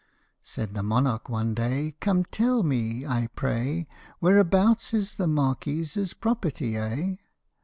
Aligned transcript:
Said 0.41 0.73
the 0.73 0.81
monarch 0.81 1.29
one 1.29 1.53
day," 1.53 1.91
Come, 1.99 2.25
tell 2.25 2.63
me, 2.63 3.05
I 3.05 3.27
pray, 3.35 3.85
Whereabouts 4.19 4.95
is 4.95 5.13
the 5.17 5.27
Marquis's 5.27 6.15
property, 6.15 6.75
eh 6.75 7.17